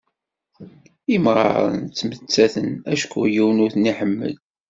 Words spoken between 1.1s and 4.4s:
Imɣaren ttmettaten acku yiwen ur ten-iḥemmel..